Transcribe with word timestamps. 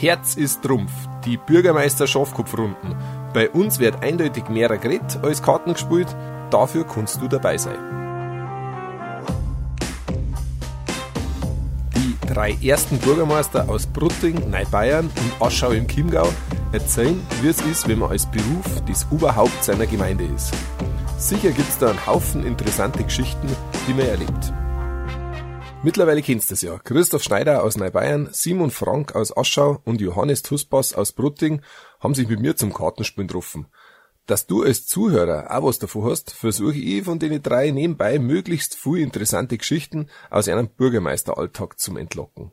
Herz 0.00 0.34
ist 0.34 0.62
Trumpf, 0.62 0.90
die 1.26 1.36
Bürgermeister 1.36 2.06
Schafkopfrunden. 2.06 2.96
Bei 3.34 3.50
uns 3.50 3.80
wird 3.80 4.02
eindeutig 4.02 4.48
mehr 4.48 4.74
geredet 4.78 5.18
als 5.22 5.42
Karten 5.42 5.74
gespielt, 5.74 6.16
dafür 6.48 6.86
kannst 6.86 7.20
du 7.20 7.28
dabei 7.28 7.58
sein. 7.58 7.76
Die 11.94 12.16
drei 12.26 12.56
ersten 12.62 12.96
Bürgermeister 12.96 13.68
aus 13.68 13.86
Brutting, 13.86 14.48
Neubayern 14.48 15.10
und 15.14 15.46
Aschau 15.46 15.72
im 15.72 15.86
Chiemgau 15.86 16.28
erzählen, 16.72 17.20
wie 17.42 17.48
es 17.48 17.60
ist, 17.60 17.86
wenn 17.86 17.98
man 17.98 18.10
als 18.10 18.24
Beruf 18.24 18.80
das 18.88 19.06
Oberhaupt 19.10 19.62
seiner 19.62 19.84
Gemeinde 19.84 20.24
ist. 20.24 20.54
Sicher 21.18 21.50
gibt 21.50 21.68
es 21.68 21.76
da 21.76 21.90
einen 21.90 22.06
Haufen 22.06 22.46
interessante 22.46 23.04
Geschichten, 23.04 23.48
die 23.86 23.92
man 23.92 24.06
erlebt. 24.06 24.54
Mittlerweile 25.82 26.20
kennst 26.20 26.50
du 26.50 26.54
es 26.54 26.60
ja. 26.60 26.78
Christoph 26.78 27.22
Schneider 27.22 27.64
aus 27.64 27.78
Neubayern, 27.78 28.28
Simon 28.32 28.70
Frank 28.70 29.16
aus 29.16 29.34
Aschau 29.34 29.80
und 29.86 30.02
Johannes 30.02 30.42
Tuspas 30.42 30.92
aus 30.92 31.12
Brutting 31.12 31.62
haben 32.00 32.14
sich 32.14 32.28
mit 32.28 32.38
mir 32.38 32.54
zum 32.54 32.74
Kartenspielen 32.74 33.28
getroffen. 33.28 33.66
Dass 34.26 34.46
du 34.46 34.62
als 34.62 34.84
Zuhörer 34.84 35.50
auch 35.50 35.64
was 35.64 35.78
davon 35.78 36.04
hast, 36.04 36.32
versuche 36.32 36.76
ich 36.76 37.04
von 37.04 37.18
den 37.18 37.42
drei 37.42 37.70
nebenbei 37.70 38.18
möglichst 38.18 38.76
viel 38.76 38.98
interessante 38.98 39.56
Geschichten 39.56 40.10
aus 40.28 40.48
einem 40.48 40.68
Bürgermeisteralltag 40.68 41.80
zum 41.80 41.96
Entlocken. 41.96 42.52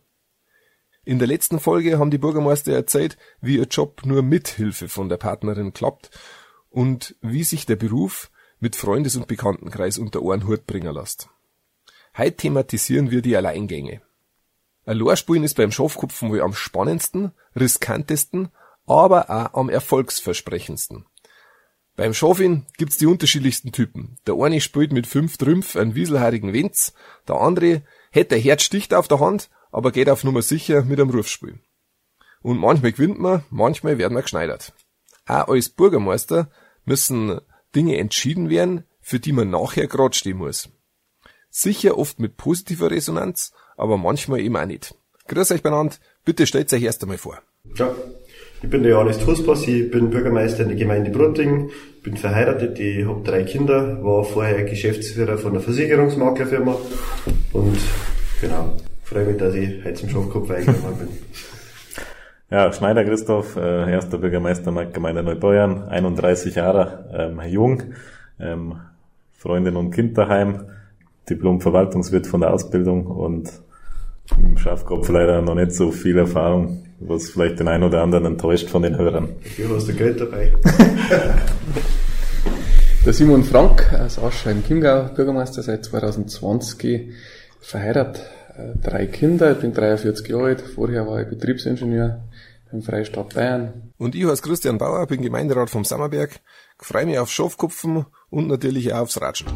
In 1.04 1.20
der 1.20 1.28
letzten 1.28 1.60
Folge 1.60 2.00
haben 2.00 2.12
die 2.12 2.18
Bürgermeister 2.18 2.72
erzählt, 2.72 3.18
wie 3.42 3.58
ihr 3.58 3.66
Job 3.66 4.06
nur 4.06 4.22
mit 4.22 4.48
Hilfe 4.48 4.88
von 4.88 5.10
der 5.10 5.18
Partnerin 5.18 5.74
klappt 5.74 6.12
und 6.70 7.16
wie 7.22 7.44
sich 7.44 7.66
der 7.66 7.76
Beruf 7.76 8.32
mit 8.62 8.78
Freundes- 8.78 9.18
und 9.18 9.28
Bekanntenkreis 9.28 9.98
unter 9.98 10.22
Ohren 10.22 10.48
Hut 10.48 10.66
bringen 10.66 10.94
lässt. 10.94 11.30
Heute 12.18 12.36
thematisieren 12.36 13.12
wir 13.12 13.22
die 13.22 13.38
Alleingänge. 13.38 14.02
Ein 14.86 14.98
Lorspielen 14.98 15.44
ist 15.44 15.56
beim 15.56 15.72
Schafkopfen 15.72 16.32
wohl 16.32 16.42
am 16.42 16.54
spannendsten, 16.54 17.32
riskantesten, 17.56 18.50
aber 18.88 19.30
auch 19.30 19.54
am 19.60 19.70
erfolgsversprechendsten. 19.70 21.06
Beim 21.96 22.16
Schafin 22.16 22.66
gibt's 22.78 22.98
die 22.98 23.06
unterschiedlichsten 23.06 23.72
Typen. 23.72 24.18
Der 24.26 24.36
eine 24.36 24.62
spielt 24.62 24.94
mit 24.94 25.06
fünf 25.06 25.38
Trümpf 25.38 25.76
einen 25.76 25.94
wieselhaarigen 25.94 26.54
Wenz, 26.54 26.94
der 27.28 27.36
andere 27.36 27.84
hätte 28.12 28.36
Herzsticht 28.36 28.94
auf 28.94 29.08
der 29.08 29.20
Hand, 29.20 29.50
aber 29.72 29.92
geht 29.92 30.10
auf 30.10 30.24
Nummer 30.24 30.42
sicher 30.42 30.84
mit 30.84 31.00
einem 31.00 31.12
Rufspiel. 31.12 31.60
Und 32.42 32.58
manchmal 32.58 32.94
gewinnt 32.94 33.20
man, 33.20 33.44
manchmal 33.50 33.98
werden 33.98 34.16
wir 34.16 34.22
geschneidert. 34.24 34.74
Auch 35.28 35.50
als 35.50 35.70
Bürgermeister 35.70 36.50
müssen 36.86 37.42
Dinge 37.76 37.98
entschieden 37.98 38.50
werden, 38.50 38.86
für 39.02 39.20
die 39.20 39.34
man 39.34 39.50
nachher 39.50 39.88
grad 39.88 40.16
stehen 40.16 40.38
muss. 40.38 40.70
Sicher 41.60 41.98
oft 41.98 42.20
mit 42.20 42.38
positiver 42.38 42.92
Resonanz, 42.92 43.52
aber 43.78 43.98
manchmal 43.98 44.42
eben 44.42 44.56
auch 44.56 44.68
nicht. 44.68 44.94
Grüß 45.28 45.52
euch 45.54 45.64
benannt, 45.64 46.00
bitte 46.24 46.46
stellt 46.46 46.72
euch 46.72 46.84
erst 46.84 47.02
einmal 47.02 47.18
vor. 47.18 47.40
Ja, 47.74 47.96
ich 48.62 48.70
bin 48.70 48.84
der 48.84 48.92
Johannes 48.92 49.18
Tuspas, 49.18 49.68
ich 49.68 49.90
bin 49.90 50.12
Bürgermeister 50.12 50.62
in 50.62 50.70
der 50.70 50.78
Gemeinde 50.78 51.10
Brutting, 51.10 51.72
bin 52.04 52.16
verheiratet, 52.16 52.78
ich 52.78 53.08
habe 53.08 53.24
drei 53.24 53.42
Kinder, 53.42 54.04
war 54.04 54.24
vorher 54.24 54.66
Geschäftsführer 54.66 55.40
von 55.40 55.54
einer 55.54 55.62
Versicherungsmaklerfirma 55.62 56.78
und 57.54 57.78
genau, 58.40 58.78
freue 59.02 59.26
mich, 59.26 59.38
dass 59.38 59.56
ich 59.56 59.84
heute 59.84 59.96
zum 59.96 60.10
Schafkopf 60.10 60.52
eingeladen 60.52 60.98
bin. 61.00 61.08
Ja, 62.50 62.72
Schneider 62.72 63.04
Christoph, 63.04 63.58
äh, 63.58 63.92
erster 63.92 64.20
Bürgermeister 64.20 64.72
der 64.72 64.86
Gemeinde 64.86 65.22
Neubeuern, 65.22 65.90
31 65.90 66.56
Jahre, 66.56 67.10
ähm, 67.14 67.42
jung, 67.50 67.84
ähm, 68.40 68.80
Freundin 69.34 69.76
und 69.76 69.92
Kind 69.92 70.18
daheim, 70.18 70.62
Diplom-Verwaltungswirt 71.30 72.28
von 72.28 72.42
der 72.42 72.54
Ausbildung 72.54 73.08
und 73.08 73.52
im 74.38 74.58
Schafkopf 74.58 75.10
leider 75.10 75.42
noch 75.42 75.56
nicht 75.56 75.74
so 75.74 75.92
viel 75.92 76.18
Erfahrung, 76.18 76.84
was 77.00 77.30
vielleicht 77.30 77.60
den 77.60 77.68
einen 77.68 77.84
oder 77.84 78.02
anderen 78.02 78.26
enttäuscht 78.26 78.70
von 78.70 78.82
den 78.82 78.98
Hörern. 78.98 79.30
Dafür 79.44 79.76
hast 79.76 79.88
du 79.88 79.94
Geld 79.94 80.20
dabei. 80.20 80.54
Der 83.06 83.14
Simon 83.14 83.46
Frank 83.46 83.94
aus 83.94 84.20
Aschheim 84.20 84.64
Chiemgau, 84.66 85.10
Bürgermeister 85.16 85.64
seit 85.64 85.86
2020, 85.86 87.14
verheiratet, 87.62 88.30
äh, 88.58 88.78
drei 88.84 89.06
Kinder, 89.06 89.54
ich 89.54 89.60
bin 89.60 89.74
43 89.74 90.28
Jahre 90.28 90.48
alt, 90.48 90.62
vorher 90.62 91.08
war 91.08 91.22
ich 91.22 91.30
Betriebsingenieur 91.30 92.20
beim 92.70 92.82
Freistaat 92.82 93.34
Bayern. 93.34 93.94
Und 93.98 94.14
ich 94.14 94.26
heiße 94.26 94.42
Christian 94.42 94.78
Bauer, 94.78 95.08
bin 95.08 95.22
Gemeinderat 95.22 95.70
vom 95.70 95.86
Sammerberg, 95.86 96.42
freue 96.80 97.06
mich 97.06 97.18
auf 97.18 97.32
Schafkopfen 97.32 98.06
und 98.30 98.50
natürlich 98.50 98.94
auch 98.94 99.04
aufs 99.04 99.22
Ratschen. 99.22 99.48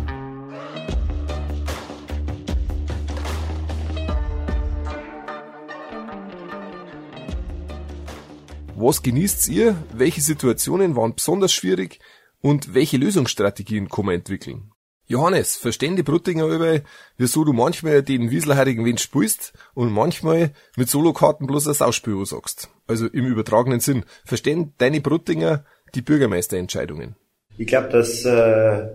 Was 8.75 9.03
genießt 9.03 9.49
ihr? 9.49 9.75
Welche 9.93 10.21
Situationen 10.21 10.95
waren 10.95 11.15
besonders 11.15 11.53
schwierig? 11.53 11.99
Und 12.41 12.73
welche 12.73 12.97
Lösungsstrategien 12.97 13.89
kann 13.89 14.05
man 14.05 14.15
entwickeln? 14.15 14.71
Johannes, 15.05 15.57
verstehen 15.57 15.97
die 15.97 16.03
Bruttinger 16.03 16.45
über, 16.45 16.79
wieso 17.17 17.43
du 17.43 17.51
manchmal 17.51 18.01
den 18.01 18.31
wieselhaarigen 18.31 18.85
Wind 18.85 19.01
spielst 19.01 19.53
und 19.73 19.91
manchmal 19.91 20.53
mit 20.77 20.89
Solokarten 20.89 21.47
bloß 21.47 21.67
ein 21.67 21.73
Sauspiel 21.73 22.25
sagst. 22.25 22.69
Also 22.87 23.07
im 23.07 23.25
übertragenen 23.25 23.81
Sinn. 23.81 24.05
Verstehen 24.25 24.73
deine 24.77 25.01
Bruttinger 25.01 25.65
die 25.93 26.01
Bürgermeisterentscheidungen? 26.01 27.17
Ich 27.57 27.67
glaube, 27.67 27.89
dass, 27.89 28.23
äh, 28.23 28.87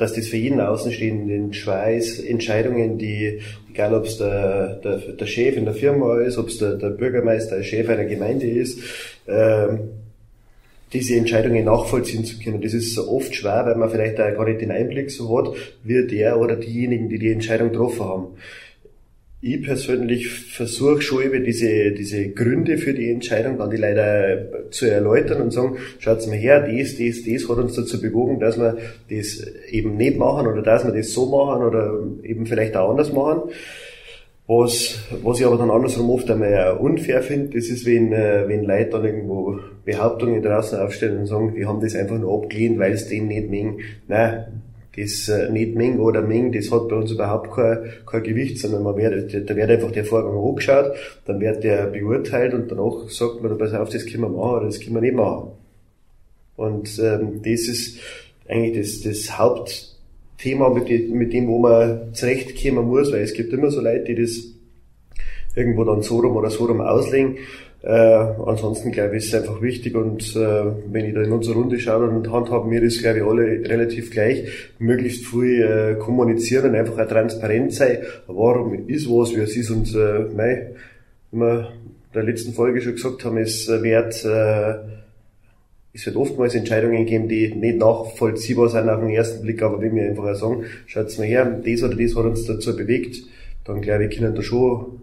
dass 0.00 0.14
das 0.14 0.28
für 0.28 0.38
jeden 0.38 0.62
Außenstehenden 0.62 1.52
schwer 1.52 1.94
ist, 1.94 2.20
Entscheidungen, 2.20 2.96
die, 2.96 3.40
egal 3.70 3.92
ob 3.92 4.06
es 4.06 4.16
der, 4.16 4.76
der, 4.76 4.96
der 4.96 5.26
Chef 5.26 5.58
in 5.58 5.66
der 5.66 5.74
Firma 5.74 6.22
ist, 6.22 6.38
ob 6.38 6.48
es 6.48 6.56
der, 6.56 6.76
der 6.76 6.88
Bürgermeister, 6.88 7.56
der 7.56 7.64
Chef 7.64 7.86
einer 7.86 8.06
Gemeinde 8.06 8.48
ist, 8.48 8.80
äh, 9.26 9.68
diese 10.94 11.16
Entscheidungen 11.16 11.66
nachvollziehen 11.66 12.24
zu 12.24 12.38
können. 12.38 12.62
Das 12.62 12.72
ist 12.72 12.98
oft 12.98 13.34
schwer, 13.34 13.66
weil 13.66 13.76
man 13.76 13.90
vielleicht 13.90 14.18
auch 14.18 14.34
gar 14.34 14.48
nicht 14.48 14.62
den 14.62 14.70
Einblick 14.70 15.10
so 15.10 15.36
hat, 15.36 15.54
wie 15.84 16.06
der 16.06 16.40
oder 16.40 16.56
diejenigen, 16.56 17.10
die 17.10 17.18
die 17.18 17.32
Entscheidung 17.32 17.68
getroffen 17.68 18.00
haben. 18.00 18.26
Ich 19.42 19.62
persönlich 19.62 20.28
versuche 20.28 21.00
schon 21.00 21.22
über 21.22 21.38
diese, 21.38 21.92
diese 21.92 22.28
Gründe 22.28 22.76
für 22.76 22.92
die 22.92 23.10
Entscheidung 23.10 23.56
dann 23.56 23.70
die 23.70 23.78
leider 23.78 24.70
zu 24.70 24.84
erläutern 24.84 25.40
und 25.40 25.50
sagen, 25.50 25.78
schaut's 25.98 26.26
mal 26.26 26.36
her, 26.36 26.60
das, 26.60 26.98
das, 26.98 27.24
das 27.24 27.48
hat 27.48 27.56
uns 27.56 27.74
dazu 27.74 28.02
bewogen, 28.02 28.38
dass 28.38 28.58
wir 28.58 28.76
das 29.08 29.46
eben 29.70 29.96
nicht 29.96 30.18
machen 30.18 30.46
oder 30.46 30.60
dass 30.60 30.84
wir 30.84 30.92
das 30.92 31.12
so 31.12 31.24
machen 31.24 31.62
oder 31.62 32.00
eben 32.22 32.44
vielleicht 32.44 32.76
auch 32.76 32.90
anders 32.90 33.14
machen. 33.14 33.50
Was, 34.46 34.98
was 35.22 35.40
ich 35.40 35.46
aber 35.46 35.56
dann 35.56 35.70
andersrum 35.70 36.10
oft 36.10 36.30
einmal 36.30 36.76
unfair 36.76 37.22
finde, 37.22 37.56
das 37.56 37.68
ist, 37.68 37.86
wenn, 37.86 38.12
äh, 38.12 38.46
wenn 38.46 38.64
Leute 38.64 38.90
dann 38.90 39.04
irgendwo 39.04 39.60
Behauptungen 39.86 40.42
draußen 40.42 40.78
aufstellen 40.80 41.20
und 41.20 41.26
sagen, 41.26 41.54
die 41.54 41.64
haben 41.64 41.80
das 41.80 41.94
einfach 41.94 42.18
nur 42.18 42.42
abgelehnt, 42.42 42.78
weil 42.78 42.92
es 42.92 43.08
dem 43.08 43.28
nicht 43.28 43.48
mengen. 43.48 43.78
Nein, 44.06 44.60
das 44.96 45.28
äh, 45.28 45.50
nicht 45.50 45.76
mengen 45.76 46.00
oder 46.00 46.22
mengen, 46.22 46.52
das 46.52 46.70
hat 46.70 46.88
bei 46.88 46.96
uns 46.96 47.12
überhaupt 47.12 47.54
kein, 47.54 47.92
kein 48.06 48.22
Gewicht, 48.22 48.58
sondern 48.58 48.82
man 48.82 48.96
wird, 48.96 49.32
da 49.48 49.56
wird 49.56 49.70
einfach 49.70 49.92
der 49.92 50.04
Vorgang 50.04 50.36
angeschaut, 50.36 50.92
dann 51.26 51.40
wird 51.40 51.62
der 51.62 51.86
beurteilt 51.86 52.54
und 52.54 52.70
danach 52.70 53.08
sagt 53.08 53.42
man, 53.42 53.56
pass 53.56 53.72
auf, 53.74 53.90
das 53.90 54.06
können 54.06 54.22
wir 54.22 54.28
machen 54.28 54.56
oder 54.56 54.66
das 54.66 54.80
können 54.80 54.96
wir 54.96 55.02
nicht 55.02 55.14
machen. 55.14 55.52
Und 56.56 56.98
ähm, 56.98 57.40
das 57.42 57.68
ist 57.68 58.00
eigentlich 58.48 58.78
das, 58.78 59.00
das 59.02 59.38
Haupt, 59.38 59.90
Thema, 60.40 60.70
mit, 60.70 60.88
dem, 60.88 61.12
mit 61.12 61.32
dem, 61.32 61.48
wo 61.48 61.58
man 61.58 62.14
zurechtkommen 62.14 62.86
muss, 62.86 63.12
weil 63.12 63.20
es 63.22 63.34
gibt 63.34 63.52
immer 63.52 63.70
so 63.70 63.80
Leute, 63.80 64.04
die 64.04 64.22
das 64.22 64.38
irgendwo 65.54 65.84
dann 65.84 66.02
so 66.02 66.18
rum 66.18 66.36
oder 66.36 66.50
so 66.50 66.64
rum 66.64 66.80
auslegen. 66.80 67.36
Äh, 67.82 67.88
ansonsten 67.90 68.92
glaube 68.92 69.16
ich, 69.16 69.24
ist 69.24 69.32
es 69.32 69.40
einfach 69.40 69.62
wichtig 69.62 69.94
und 69.94 70.36
äh, 70.36 70.64
wenn 70.92 71.06
ich 71.06 71.14
da 71.14 71.22
in 71.22 71.32
unsere 71.32 71.56
Runde 71.56 71.78
schaue, 71.78 72.06
dann 72.06 72.30
handhaben 72.30 72.70
wir 72.70 72.82
das, 72.82 72.98
glaube 72.98 73.18
ich, 73.18 73.24
alle 73.24 73.42
relativ 73.68 74.10
gleich. 74.10 74.46
Möglichst 74.78 75.26
viel 75.26 75.62
äh, 75.62 75.94
kommunizieren 75.98 76.70
und 76.70 76.76
einfach 76.76 76.98
auch 76.98 77.08
transparent 77.08 77.72
sein, 77.72 77.98
warum 78.26 78.86
ist 78.86 79.08
was, 79.08 79.34
wie 79.34 79.40
es 79.40 79.56
ist 79.56 79.70
und 79.70 79.94
äh, 79.94 80.26
mei, 80.34 80.72
wie 81.32 81.38
wir 81.38 81.60
in 81.70 82.14
der 82.14 82.24
letzten 82.24 82.52
Folge 82.52 82.82
schon 82.82 82.96
gesagt 82.96 83.24
haben, 83.24 83.38
es 83.38 83.66
wird 83.66 84.24
äh, 84.26 85.00
es 85.92 86.06
wird 86.06 86.16
oftmals 86.16 86.54
Entscheidungen 86.54 87.04
geben, 87.06 87.28
die 87.28 87.52
nicht 87.52 87.78
nachvollziehbar 87.78 88.68
sind 88.68 88.88
auf 88.88 89.00
den 89.00 89.10
ersten 89.10 89.42
Blick, 89.42 89.60
aber 89.62 89.80
wenn 89.80 89.96
wir 89.96 90.04
einfach 90.04 90.34
sagen, 90.36 90.64
schaut's 90.86 91.18
mal 91.18 91.26
her, 91.26 91.60
das 91.64 91.82
oder 91.82 91.96
das 91.96 92.14
hat 92.14 92.24
uns 92.26 92.44
dazu 92.44 92.76
bewegt, 92.76 93.16
dann 93.64 93.80
glaube 93.80 94.04
ich, 94.04 94.16
können 94.16 94.34
da 94.34 94.42
schon 94.42 95.00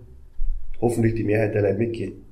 hoffentlich 0.80 1.16
die 1.16 1.24
Mehrheit 1.24 1.56
der 1.56 1.64
Leute 1.64 1.78
mitgehen. 1.78 2.27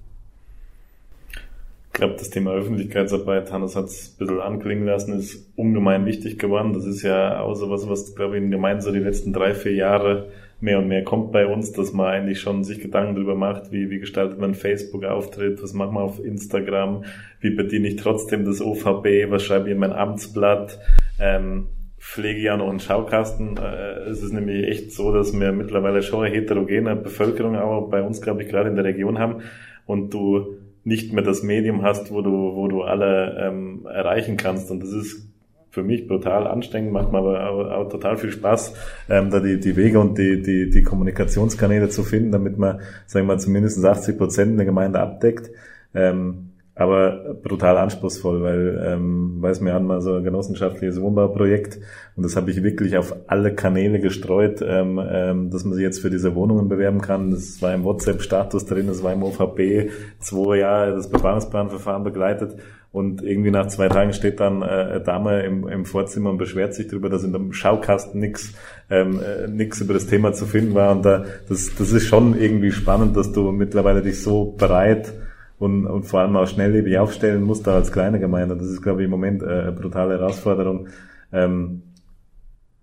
Ich 1.95 1.99
glaube, 1.99 2.15
das 2.17 2.29
Thema 2.29 2.51
Öffentlichkeitsarbeit, 2.51 3.53
Hannes 3.53 3.77
hat 3.77 3.85
es 3.85 4.09
ein 4.09 4.17
bisschen 4.17 4.41
anklingen 4.41 4.85
lassen, 4.85 5.17
ist 5.17 5.49
ungemein 5.55 6.05
wichtig 6.05 6.37
geworden. 6.37 6.73
Das 6.73 6.85
ist 6.85 7.03
ja 7.03 7.39
auch 7.39 7.55
so 7.55 7.69
was, 7.69 7.87
was, 7.87 8.13
glaube 8.15 8.35
ich, 8.35 8.43
in 8.43 8.51
Gemeinden 8.51 8.81
so 8.81 8.91
die 8.91 8.99
letzten 8.99 9.31
drei, 9.31 9.53
vier 9.53 9.75
Jahre 9.75 10.27
mehr 10.59 10.79
und 10.79 10.89
mehr 10.89 11.05
kommt 11.05 11.31
bei 11.31 11.47
uns, 11.47 11.71
dass 11.71 11.93
man 11.93 12.07
eigentlich 12.07 12.41
schon 12.41 12.65
sich 12.65 12.81
Gedanken 12.81 13.15
darüber 13.15 13.35
macht, 13.35 13.71
wie, 13.71 13.89
wie 13.89 13.99
gestaltet 13.99 14.37
man 14.41 14.55
Facebook-Auftritt, 14.55 15.63
was 15.63 15.71
macht 15.71 15.93
man 15.93 16.03
auf 16.03 16.19
Instagram, 16.19 17.05
wie 17.39 17.51
bediene 17.51 17.87
ich 17.87 17.95
trotzdem 17.95 18.43
das 18.43 18.59
OVB, 18.59 19.31
was 19.31 19.43
schreibe 19.43 19.69
ich 19.69 19.71
in 19.71 19.79
mein 19.79 19.93
Amtsblatt, 19.93 20.77
ähm, 21.21 21.67
pflege 21.97 22.41
ja 22.41 22.57
noch 22.57 22.67
einen 22.67 22.81
Schaukasten. 22.81 23.55
Äh, 23.55 24.09
es 24.09 24.21
ist 24.21 24.33
nämlich 24.33 24.67
echt 24.67 24.91
so, 24.91 25.13
dass 25.13 25.31
wir 25.31 25.53
mittlerweile 25.53 26.03
schon 26.03 26.25
eine 26.25 26.35
heterogene 26.35 26.97
Bevölkerung 26.97 27.55
auch 27.55 27.89
bei 27.89 28.01
uns, 28.01 28.21
glaube 28.21 28.43
ich, 28.43 28.49
gerade 28.49 28.67
in 28.67 28.75
der 28.75 28.83
Region 28.83 29.17
haben. 29.17 29.43
und 29.85 30.13
du 30.13 30.57
nicht 30.85 31.11
mehr 31.11 31.23
das 31.23 31.43
Medium 31.43 31.81
hast, 31.81 32.11
wo 32.11 32.21
du, 32.21 32.55
wo 32.55 32.67
du 32.67 32.83
alle 32.83 33.37
ähm, 33.39 33.85
erreichen 33.91 34.37
kannst. 34.37 34.71
Und 34.71 34.81
das 34.81 34.91
ist 34.91 35.27
für 35.71 35.83
mich 35.83 36.07
brutal 36.07 36.47
anstrengend, 36.47 36.93
macht 36.93 37.11
mir 37.11 37.17
aber 37.17 37.49
auch, 37.49 37.71
auch 37.71 37.89
total 37.89 38.15
viel 38.15 38.31
Spaß, 38.31 38.73
ähm, 39.09 39.29
da 39.29 39.41
die, 39.41 39.59
die 39.59 39.75
Wege 39.75 39.99
und 39.99 40.17
die, 40.17 40.41
die, 40.41 40.69
die 40.69 40.83
Kommunikationskanäle 40.83 41.89
zu 41.89 42.03
finden, 42.03 42.31
damit 42.31 42.57
man, 42.57 42.79
sagen 43.07 43.27
wir 43.27 43.33
mal, 43.33 43.39
zumindest 43.39 43.83
80 43.83 44.17
Prozent 44.17 44.57
der 44.57 44.65
Gemeinde 44.65 45.01
abdeckt. 45.01 45.51
Ähm, 45.93 46.51
aber 46.75 47.35
brutal 47.41 47.77
anspruchsvoll, 47.77 48.43
weil 48.43 48.83
ähm, 48.85 49.41
weiß 49.41 49.61
mir 49.61 49.73
an 49.75 49.87
mal 49.87 50.01
so 50.01 50.15
ein 50.15 50.23
genossenschaftliches 50.25 51.01
Wohnbauprojekt. 51.01 51.79
Und 52.17 52.23
das 52.23 52.35
habe 52.35 52.51
ich 52.51 52.63
wirklich 52.63 52.97
auf 52.97 53.15
alle 53.27 53.55
Kanäle 53.55 53.99
gestreut, 53.99 54.61
ähm, 54.61 55.01
ähm, 55.01 55.49
dass 55.51 55.63
man 55.63 55.73
sich 55.73 55.83
jetzt 55.83 56.01
für 56.01 56.09
diese 56.09 56.35
Wohnungen 56.35 56.67
bewerben 56.67 56.99
kann. 56.99 57.31
Das 57.31 57.61
war 57.61 57.73
im 57.73 57.85
WhatsApp-Status 57.85 58.65
drin, 58.65 58.87
das 58.87 59.03
war 59.03 59.13
im 59.13 59.23
OVP 59.23 59.89
zwei 60.19 60.57
Jahre 60.57 60.93
das 60.93 61.09
Bebauungsplanverfahren 61.09 62.03
begleitet. 62.03 62.57
Und 62.91 63.21
irgendwie 63.21 63.51
nach 63.51 63.67
zwei 63.67 63.87
Tagen 63.89 64.11
steht 64.13 64.41
dann 64.41 64.61
äh, 64.61 64.65
eine 64.65 65.01
Dame 65.01 65.43
im, 65.43 65.67
im 65.67 65.85
Vorzimmer 65.85 66.29
und 66.29 66.37
beschwert 66.37 66.73
sich 66.73 66.87
darüber, 66.87 67.09
dass 67.09 67.23
in 67.23 67.31
dem 67.31 67.53
Schaukasten 67.53 68.19
nix 68.19 68.53
ähm, 68.89 69.19
äh, 69.21 69.47
nix 69.47 69.79
über 69.81 69.93
das 69.93 70.07
Thema 70.07 70.33
zu 70.33 70.45
finden 70.45 70.75
war. 70.75 70.91
Und 70.91 71.05
da 71.05 71.25
das 71.47 71.73
das 71.75 71.91
ist 71.91 72.05
schon 72.05 72.37
irgendwie 72.37 72.71
spannend, 72.71 73.15
dass 73.15 73.31
du 73.31 73.51
mittlerweile 73.51 74.01
dich 74.01 74.21
so 74.21 74.55
bereit 74.57 75.13
und, 75.57 75.85
und 75.87 76.03
vor 76.03 76.19
allem 76.19 76.35
auch 76.35 76.47
schnelllebig 76.47 76.97
aufstellen 76.97 77.43
muss 77.43 77.63
da 77.63 77.75
als 77.75 77.91
kleine 77.91 78.19
Gemeinde. 78.19 78.55
Das 78.55 78.67
ist, 78.67 78.81
glaube 78.81 79.01
ich, 79.01 79.05
im 79.05 79.11
Moment 79.11 79.41
äh, 79.41 79.45
eine 79.45 79.71
brutale 79.71 80.15
Herausforderung, 80.15 80.87
ähm, 81.31 81.83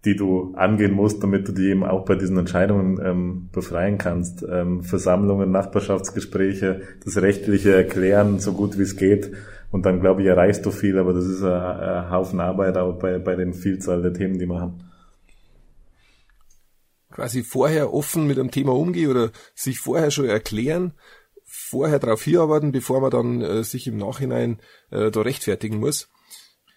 die 0.04 0.16
du 0.16 0.54
angehen 0.56 0.92
musst, 0.92 1.22
damit 1.22 1.46
du 1.46 1.52
die 1.52 1.68
eben 1.68 1.84
auch 1.84 2.04
bei 2.04 2.14
diesen 2.14 2.38
Entscheidungen 2.38 3.00
ähm, 3.04 3.48
befreien 3.52 3.98
kannst. 3.98 4.44
Ähm, 4.48 4.82
Versammlungen, 4.82 5.50
Nachbarschaftsgespräche, 5.50 6.80
das 7.04 7.20
rechtliche 7.20 7.74
Erklären, 7.74 8.38
so 8.38 8.52
gut 8.52 8.78
wie 8.78 8.82
es 8.82 8.96
geht. 8.96 9.32
Und 9.70 9.86
dann, 9.86 10.00
glaube 10.00 10.22
ich, 10.22 10.28
erreichst 10.28 10.66
du 10.66 10.70
viel, 10.70 10.98
aber 10.98 11.12
das 11.12 11.26
ist 11.26 11.42
ein, 11.42 11.52
ein 11.52 12.10
Haufen 12.10 12.40
Arbeit 12.40 12.76
auch 12.76 12.98
bei, 12.98 13.18
bei 13.18 13.36
den 13.36 13.52
Vielzahl 13.52 14.02
der 14.02 14.12
Themen, 14.12 14.38
die 14.38 14.46
wir 14.46 14.60
haben 14.60 14.80
quasi 17.12 17.42
vorher 17.42 17.92
offen 17.92 18.26
mit 18.26 18.38
einem 18.38 18.50
Thema 18.50 18.72
umgehen 18.72 19.10
oder 19.10 19.30
sich 19.54 19.78
vorher 19.78 20.10
schon 20.10 20.24
erklären, 20.24 20.94
vorher 21.72 21.98
darauf 21.98 22.22
hinarbeiten, 22.22 22.70
bevor 22.70 23.00
man 23.00 23.10
dann 23.10 23.40
äh, 23.40 23.64
sich 23.64 23.86
im 23.86 23.96
Nachhinein 23.96 24.60
äh, 24.90 25.10
da 25.10 25.22
rechtfertigen 25.22 25.78
muss. 25.78 26.08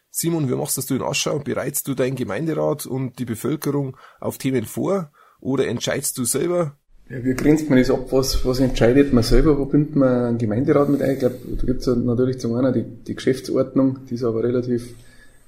Simon, 0.09 0.49
wie 0.49 0.55
machst 0.55 0.77
das 0.77 0.85
du 0.85 0.95
in 0.95 1.01
Aschau? 1.01 1.39
Bereitest 1.39 1.89
du 1.89 1.95
deinen 1.95 2.15
Gemeinderat 2.15 2.85
und 2.85 3.19
die 3.19 3.25
Bevölkerung 3.25 3.97
auf 4.21 4.37
Themen 4.37 4.63
vor 4.63 5.11
oder 5.41 5.67
entscheidest 5.67 6.17
du 6.17 6.23
selber? 6.23 6.77
Ja, 7.09 7.23
wie 7.25 7.33
grenzt 7.33 7.69
man 7.69 7.77
das 7.77 7.91
ab? 7.91 8.07
Was, 8.11 8.45
was 8.45 8.61
entscheidet 8.61 9.11
man 9.11 9.23
selber? 9.23 9.59
Wo 9.59 9.65
bindet 9.65 9.97
man 9.97 10.25
einen 10.25 10.37
Gemeinderat 10.37 10.87
mit 10.87 11.01
ein? 11.01 11.11
Ich 11.11 11.19
glaube, 11.19 11.35
da 11.57 11.65
gibt 11.65 11.81
es 11.81 11.87
natürlich 11.87 12.39
zum 12.39 12.55
einen 12.55 12.73
die, 12.73 12.83
die 12.83 13.15
Geschäftsordnung, 13.15 14.05
die 14.09 14.15
ist 14.15 14.23
aber 14.23 14.43
relativ 14.43 14.95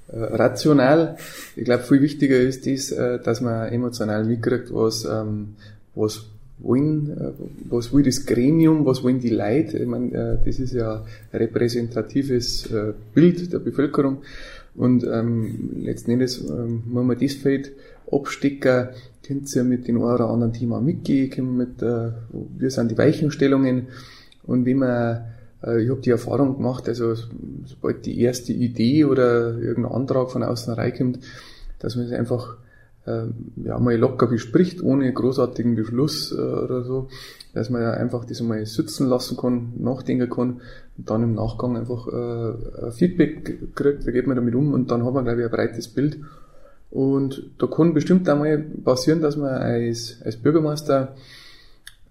äh, 0.10 0.20
rational. 0.20 1.16
Ich 1.56 1.64
glaube, 1.64 1.84
viel 1.84 2.02
wichtiger 2.02 2.38
ist 2.38 2.68
das, 2.68 2.92
äh, 2.92 3.20
dass 3.24 3.40
man 3.40 3.72
emotional 3.72 4.26
mitkriegt, 4.26 4.74
was, 4.74 5.06
ähm, 5.06 5.56
was 5.96 6.26
wollen, 6.59 7.09
äh, 7.09 7.31
was 7.69 7.94
will 7.94 8.04
das 8.04 8.25
Gremium, 8.25 8.86
was 8.86 9.04
wollen 9.04 9.19
die 9.19 9.30
Leute? 9.30 9.77
Ich 9.77 9.88
meine, 9.88 10.12
äh, 10.13 10.45
das 10.45 10.59
ist 10.59 10.74
ja 10.74 11.06
ein 11.31 11.38
repräsentatives 11.38 12.71
äh, 12.71 12.94
Bild 13.13 13.51
der 13.54 13.59
Bevölkerung. 13.59 14.19
Und 14.75 15.04
ähm, 15.06 15.71
letzten 15.75 16.12
Endes 16.12 16.39
ähm, 16.42 16.83
muss 16.88 17.06
man 17.06 17.19
das 17.19 17.33
Feld 17.33 17.71
abstecken, 18.12 18.89
könnt 19.25 19.54
ihr 19.56 19.63
mit 19.63 19.88
dem 19.88 19.98
einen 19.98 20.13
oder 20.13 20.30
anderen 20.30 20.54
Thema 20.54 20.80
mitgehen, 20.80 21.57
mit, 21.57 21.81
äh, 21.81 22.12
wir 22.57 22.69
sind 22.69 22.92
die 22.92 22.98
Weichenstellungen. 22.98 23.88
Und 24.44 24.65
wenn 24.65 24.77
man 24.77 25.25
ich 25.59 25.89
habe 25.89 26.01
die 26.01 26.12
Erfahrung 26.12 26.57
gemacht, 26.57 26.88
also 26.88 27.15
sobald 27.65 28.06
die 28.06 28.21
erste 28.21 28.54
Idee 28.54 29.06
oder 29.06 29.57
irgendein 29.57 29.92
Antrag 29.92 30.30
von 30.30 30.44
außen 30.44 30.71
reinkommt, 30.75 31.19
dass 31.80 31.95
man 31.95 32.06
es 32.06 32.12
einfach 32.12 32.57
ja, 33.63 33.80
mal 33.80 33.95
locker 33.95 34.27
bespricht, 34.27 34.81
ohne 34.81 35.12
großartigen 35.12 35.75
Beschluss 35.75 36.31
äh, 36.31 36.42
oder 36.42 36.83
so, 36.83 37.07
dass 37.54 37.69
man 37.69 37.81
ja 37.81 37.92
einfach 37.92 38.25
das 38.25 38.42
mal 38.42 38.65
sitzen 38.65 39.07
lassen 39.07 39.38
kann, 39.38 39.74
nachdenken 39.77 40.30
kann 40.30 40.62
und 40.98 41.09
dann 41.09 41.24
im 41.24 41.33
Nachgang 41.33 41.77
einfach 41.77 42.07
äh, 42.07 42.92
Feedback 42.92 43.75
kriegt, 43.75 44.06
wie 44.06 44.12
geht 44.12 44.27
man 44.27 44.36
damit 44.36 44.56
um 44.56 44.74
und 44.74 44.92
dann 44.92 45.06
hat 45.06 45.13
man, 45.13 45.24
glaube 45.24 45.42
ich, 45.42 45.45
ein 45.45 45.51
breites 45.51 45.88
Bild. 45.88 46.19
Und 46.89 47.51
da 47.59 47.68
kann 47.68 47.94
bestimmt 47.94 48.27
einmal 48.30 48.57
passieren, 48.83 49.21
dass 49.21 49.36
man 49.36 49.50
als, 49.50 50.21
als 50.24 50.38
Bürgermeister 50.38 51.15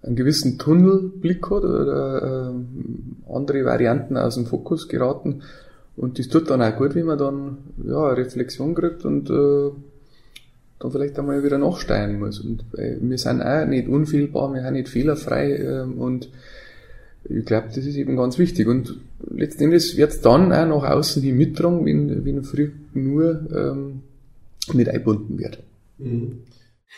einen 0.03 0.17
gewissen 0.17 0.59
Tunnelblick 0.59 1.45
hat 1.47 1.65
oder 1.65 2.53
äh, 2.53 3.33
andere 3.35 3.65
Varianten 3.65 4.17
aus 4.17 4.37
dem 4.37 4.47
Fokus 4.47 4.89
geraten. 4.89 5.43
Und 5.97 6.19
das 6.19 6.29
tut 6.29 6.51
dann 6.51 6.63
auch 6.63 6.77
gut, 6.77 6.95
wenn 6.95 7.07
man 7.07 7.19
dann 7.19 7.59
ja, 7.85 8.09
eine 8.09 8.17
Reflexion 8.19 8.75
kriegt 8.75 9.05
und 9.05 9.31
äh, 9.31 9.71
dann 10.79 10.91
vielleicht 10.91 11.19
einmal 11.19 11.43
wieder 11.43 11.59
nachsteigen 11.59 12.19
muss. 12.19 12.41
Und 12.41 12.65
äh, 12.77 12.97
wir 13.01 13.19
sind 13.19 13.43
auch 13.43 13.67
nicht 13.67 13.89
unfehlbar, 13.89 14.53
wir 14.53 14.63
sind 14.63 14.75
nicht 14.75 14.89
fehlerfrei 14.89 15.57
äh, 15.57 15.81
und 15.83 16.31
ich 17.29 17.45
glaube, 17.45 17.69
das 17.69 17.79
ist 17.79 17.97
eben 17.97 18.17
ganz 18.17 18.39
wichtig. 18.39 18.69
Und 18.69 19.01
letzten 19.29 19.65
Endes 19.65 19.97
wird 19.97 20.13
es 20.13 20.21
dann 20.21 20.53
auch 20.53 20.83
nach 20.83 20.91
außen 20.91 21.23
hin 21.23 21.37
mittragen, 21.37 21.85
wenn, 21.85 22.25
wenn 22.25 22.45
früh 22.45 22.71
nur 22.95 23.47
ähm, 23.53 24.03
mit 24.73 24.89
einbunden 24.89 25.39
wird. 25.39 25.63
Mhm. 25.99 26.45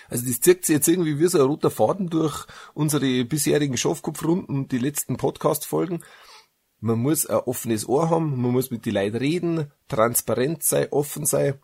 Also 0.08 0.26
das 0.26 0.40
zieht 0.40 0.64
sich 0.64 0.74
jetzt 0.74 0.88
irgendwie 0.88 1.18
wie 1.18 1.28
so 1.28 1.38
ein 1.38 1.46
roter 1.46 1.70
Faden 1.70 2.08
durch 2.08 2.46
unsere 2.74 3.24
bisherigen 3.24 3.76
Schafkopfrunden 3.76 4.54
und 4.54 4.72
die 4.72 4.78
letzten 4.78 5.16
Podcast-Folgen. 5.16 6.04
Man 6.80 6.98
muss 7.00 7.26
ein 7.26 7.38
offenes 7.38 7.88
Ohr 7.88 8.08
haben, 8.10 8.40
man 8.40 8.52
muss 8.52 8.70
mit 8.70 8.86
den 8.86 8.94
Leuten 8.94 9.16
reden, 9.16 9.72
transparent 9.88 10.62
sein, 10.62 10.88
offen 10.90 11.24
sein. 11.24 11.54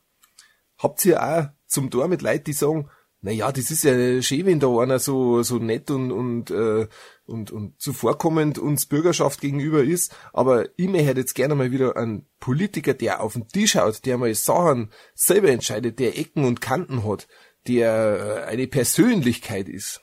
Habt 0.79 1.05
ihr 1.05 1.23
auch 1.23 1.49
zum 1.75 1.91
Tor 1.91 2.09
mit 2.09 2.23
Leuten, 2.23 2.45
die 2.45 2.53
sagen, 2.53 2.89
na 3.21 3.31
ja, 3.31 3.51
das 3.51 3.71
ist 3.71 3.85
ja 3.85 4.21
schön, 4.21 4.45
wenn 4.45 4.61
da 4.61 4.69
einer 4.79 4.99
so, 4.99 5.43
so 5.43 5.57
nett 5.57 5.91
und, 5.91 6.13
und, 6.13 6.51
äh, 6.51 6.87
und, 7.25 7.51
und 7.51 7.81
zuvorkommend 7.81 8.59
uns 8.59 8.85
Bürgerschaft 8.85 9.41
gegenüber 9.41 9.83
ist. 9.83 10.15
Aber 10.35 10.69
ich 10.77 10.89
möchte 10.89 11.19
jetzt 11.19 11.35
gerne 11.35 11.55
mal 11.55 11.71
wieder 11.71 11.97
einen 11.97 12.27
Politiker, 12.39 12.93
der 12.93 13.23
auf 13.23 13.33
den 13.33 13.49
Tisch 13.49 13.77
haut, 13.77 14.05
der 14.05 14.19
mal 14.19 14.35
Sachen 14.35 14.91
selber 15.15 15.49
entscheidet, 15.49 15.99
der 16.01 16.19
Ecken 16.19 16.45
und 16.45 16.61
Kanten 16.61 17.03
hat, 17.05 17.27
der 17.67 18.45
äh, 18.47 18.51
eine 18.51 18.67
Persönlichkeit 18.67 19.71
ist. 19.71 20.03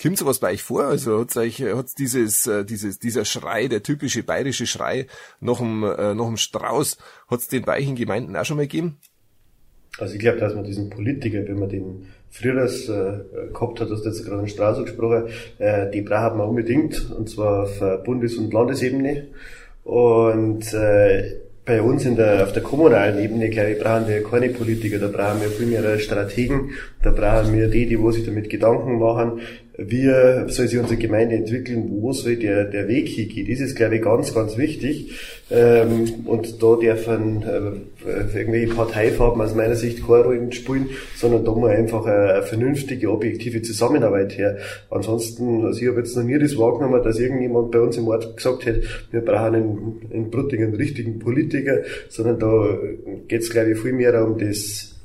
Kommt 0.00 0.18
sowas 0.18 0.38
bei 0.38 0.52
euch 0.52 0.62
vor? 0.62 0.84
Also 0.84 1.20
hat's 1.20 1.36
euch, 1.38 1.62
hat's 1.62 1.94
dieses, 1.94 2.46
äh, 2.46 2.64
dieses, 2.64 2.98
dieser 2.98 3.24
Schrei, 3.24 3.68
der 3.68 3.82
typische 3.82 4.22
bayerische 4.22 4.66
Schrei 4.66 5.06
nach 5.40 5.58
dem, 5.58 5.82
äh, 5.82 6.14
nach 6.14 6.26
dem 6.26 6.36
Strauß, 6.36 6.98
hat's 7.28 7.48
den 7.48 7.62
bei 7.64 7.78
euch 7.78 7.88
in 7.88 7.96
Gemeinden 7.96 8.36
auch 8.36 8.44
schon 8.44 8.58
mal 8.58 8.64
gegeben? 8.64 9.00
Also 9.98 10.14
ich 10.14 10.20
glaube, 10.20 10.38
dass 10.38 10.54
man 10.54 10.64
diesen 10.64 10.90
Politiker, 10.90 11.46
wenn 11.46 11.58
man 11.58 11.68
den 11.68 12.06
früher 12.30 12.64
äh, 12.64 13.52
gehabt 13.52 13.80
hat, 13.80 13.90
hast 13.90 14.04
du 14.04 14.08
jetzt 14.08 14.24
gerade 14.24 14.42
in 14.42 14.48
Straße 14.48 14.84
gesprochen, 14.84 15.24
äh, 15.58 15.90
die 15.90 16.02
braucht 16.02 16.36
man 16.36 16.48
unbedingt, 16.48 17.10
und 17.10 17.28
zwar 17.28 17.64
auf 17.64 18.04
Bundes- 18.04 18.36
und 18.36 18.52
Landesebene. 18.52 19.28
Und 19.84 20.72
äh, 20.74 21.38
bei 21.68 21.82
uns 21.82 22.06
in 22.06 22.16
der, 22.16 22.44
auf 22.44 22.52
der 22.52 22.62
kommunalen 22.62 23.18
Ebene, 23.18 23.50
glaube 23.50 23.72
ich, 23.72 23.78
brauchen 23.78 24.08
wir 24.08 24.22
keine 24.22 24.48
Politiker, 24.48 24.98
da 24.98 25.08
brauchen 25.08 25.42
wir 25.42 25.48
viel 25.48 25.66
mehr 25.66 25.98
Strategen, 25.98 26.70
da 27.02 27.10
brauchen 27.10 27.54
wir 27.54 27.68
die, 27.68 27.86
die 27.86 28.00
wo 28.00 28.10
sich 28.10 28.24
damit 28.24 28.48
Gedanken 28.48 28.98
machen, 28.98 29.40
wie 29.80 30.06
soll 30.48 30.66
sich 30.66 30.76
unsere 30.76 30.98
Gemeinde 30.98 31.36
entwickeln, 31.36 31.88
wo 32.00 32.12
soll 32.12 32.34
der, 32.34 32.64
der 32.64 32.88
Weg 32.88 33.08
hingehen. 33.08 33.46
Das 33.48 33.60
ist, 33.60 33.76
glaube 33.76 33.96
ich, 33.96 34.02
ganz, 34.02 34.34
ganz 34.34 34.58
wichtig. 34.58 35.12
Ähm, 35.52 36.26
und 36.26 36.60
da 36.60 36.74
dürfen 36.74 37.42
äh, 37.42 38.38
irgendwelche 38.38 38.74
Parteifarben 38.74 39.40
aus 39.40 39.54
meiner 39.54 39.76
Sicht 39.76 40.04
keine 40.04 40.24
Rolle 40.24 40.52
spielen, 40.52 40.90
sondern 41.14 41.44
da 41.44 41.52
muss 41.52 41.70
einfach 41.70 42.04
eine, 42.06 42.32
eine, 42.32 42.42
vernünftige, 42.42 43.08
objektive 43.12 43.62
Zusammenarbeit 43.62 44.36
her. 44.36 44.58
Ansonsten, 44.90 45.64
also 45.64 45.80
ich 45.80 45.86
habe 45.86 46.00
jetzt 46.00 46.16
noch 46.16 46.24
nie 46.24 46.38
das 46.40 46.58
wahrgenommen, 46.58 47.00
dass 47.04 47.20
irgendjemand 47.20 47.70
bei 47.70 47.78
uns 47.78 47.96
im 47.96 48.08
Ort 48.08 48.36
gesagt 48.36 48.66
hat, 48.66 48.74
wir 49.12 49.20
brauchen 49.20 49.54
in, 49.54 50.10
in 50.10 50.30
Brutting 50.30 50.64
einen 50.64 50.74
richtigen 50.74 51.20
Politiker, 51.20 51.82
sondern 52.08 52.40
da 52.40 52.78
geht 53.28 53.42
es, 53.42 53.50
glaube 53.50 53.70
ich, 53.70 53.78
viel 53.78 53.92
mehr 53.92 54.26
um 54.26 54.38
das 54.38 54.97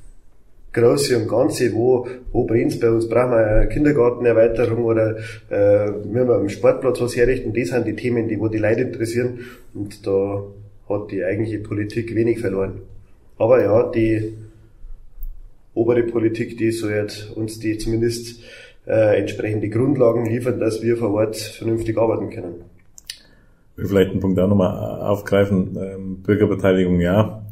Große 0.74 1.18
und 1.18 1.28
Ganze, 1.28 1.72
wo, 1.74 2.08
wo 2.32 2.46
brennt's 2.46 2.80
bei 2.80 2.90
uns, 2.90 3.08
brauchen 3.08 3.32
wir 3.32 3.46
eine 3.46 3.70
Kindergartenerweiterung 3.70 4.84
oder 4.84 5.18
äh, 5.52 5.92
müssen 5.92 6.28
wir 6.28 6.36
am 6.36 6.50
Sportplatz 6.50 7.00
was 7.00 7.16
herrichten, 7.16 7.54
das 7.54 7.70
sind 7.70 7.86
die 7.86 7.96
Themen, 7.96 8.28
die 8.28 8.40
wo 8.40 8.48
die 8.48 8.58
Leute 8.58 8.82
interessieren 8.82 9.40
und 9.74 10.06
da 10.06 10.44
hat 10.90 11.12
die 11.12 11.24
eigentliche 11.24 11.60
Politik 11.60 12.16
wenig 12.16 12.40
verloren. 12.40 12.82
Aber 13.38 13.62
ja, 13.62 13.92
die 13.92 14.34
obere 15.76 16.04
Politik, 16.04 16.58
die 16.58 16.72
soll 16.72 16.92
jetzt 16.92 17.32
uns 17.36 17.60
die 17.60 17.78
zumindest 17.78 18.44
äh, 18.88 19.20
entsprechende 19.20 19.70
Grundlagen 19.70 20.26
liefern, 20.26 20.60
dass 20.60 20.82
wir 20.82 20.98
vor 20.98 21.14
Ort 21.14 21.38
vernünftig 21.38 21.98
arbeiten 21.98 22.30
können. 22.30 22.56
Ich 23.76 23.78
will 23.80 23.88
vielleicht 23.88 24.12
einen 24.12 24.20
Punkt 24.20 24.40
auch 24.40 24.48
nochmal 24.48 25.02
aufgreifen. 25.02 25.78
Ähm, 25.80 26.18
Bürgerbeteiligung 26.24 27.00
ja, 27.00 27.43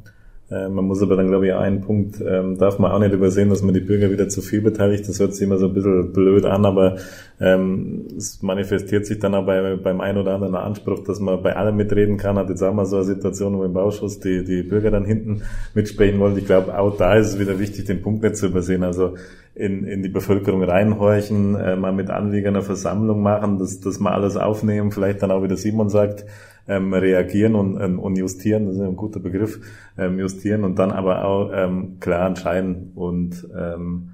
Äh, 0.52 0.68
man 0.68 0.86
muss 0.86 1.02
aber 1.02 1.16
dann, 1.16 1.28
glaube 1.28 1.48
ich, 1.48 1.54
einen 1.54 1.82
Punkt, 1.82 2.22
ähm, 2.22 2.58
darf 2.58 2.78
man 2.78 2.92
auch 2.92 3.00
nicht 3.00 3.14
übersehen, 3.14 3.50
dass 3.50 3.62
man 3.62 3.74
die 3.74 3.80
Bürger 3.80 4.12
wieder 4.12 4.28
zu 4.28 4.42
viel 4.42 4.62
beteiligt. 4.62 5.08
Das 5.08 5.20
hört 5.20 5.34
sich 5.34 5.48
immer 5.48 5.58
so 5.58 5.68
ein 5.68 5.74
bisschen 5.74 6.12
blöd 6.12 6.46
an, 6.46 6.66
aber 6.66 6.98
ähm, 7.40 8.08
es 8.18 8.42
manifestiert 8.42 9.06
sich 9.06 9.20
dann 9.20 9.34
auch 9.34 9.46
bei, 9.46 9.78
beim 9.78 10.02
einen 10.02 10.18
oder 10.18 10.36
anderen 10.36 10.56
Anspruch, 10.56 11.04
dass 11.04 11.20
man 11.20 11.42
bei 11.42 11.56
allem 11.56 11.78
mitreden 11.78 12.18
kann. 12.18 12.36
Hat 12.36 12.50
jetzt 12.50 12.64
auch 12.64 12.74
mal 12.74 12.86
so 12.86 12.98
eine 12.98 13.06
Situation, 13.06 13.58
wo 13.58 13.64
im 13.64 13.74
Bauschuss 13.74 14.20
die, 14.20 14.44
die 14.44 14.64
Bürger 14.64 14.92
dann 14.92 15.06
hinten 15.06 15.44
mitsprechen 15.74 16.20
wollen. 16.20 16.38
Ich 16.38 16.46
glaube, 16.46 16.78
auch 16.78 16.98
da 16.98 17.16
ist 17.16 17.28
es 17.28 17.40
wieder 17.40 17.58
wichtig, 17.58 17.86
den 17.86 18.02
Punkt 18.02 18.22
nicht 18.22 18.36
zu 18.36 18.48
übersehen. 18.48 18.84
Also 18.84 19.16
in, 19.56 19.86
in 19.86 20.04
die 20.04 20.10
Bevölkerung 20.10 20.64
reinhorchen, 20.64 21.56
äh, 21.56 21.76
mal 21.78 21.94
mit 21.94 22.10
Anliegern 22.10 22.56
eine 22.56 22.64
Versammlung 22.64 23.22
machen, 23.22 23.58
dass, 23.58 23.80
dass 23.80 24.00
man 24.00 24.14
alles 24.14 24.36
aufnehmen, 24.36 24.92
vielleicht 24.92 25.22
dann 25.22 25.32
auch, 25.32 25.44
wie 25.44 25.48
der 25.48 25.58
Simon 25.58 25.90
sagt, 25.90 26.26
ähm, 26.68 26.94
reagieren 26.94 27.56
und, 27.56 27.80
ähm, 27.82 28.00
und 28.00 28.18
justieren, 28.18 28.66
das 28.66 28.76
ist 28.76 28.82
ein 28.82 28.96
guter 28.96 29.20
Begriff, 29.20 29.60
ähm, 29.98 30.20
justieren 30.20 30.64
und 30.64 30.80
dann 30.80 30.92
aber 30.92 31.26
auch 31.26 31.52
ähm, 31.54 31.98
klar 32.00 32.28
entscheiden. 32.28 32.92
Und 32.96 33.48
ähm, 33.58 34.12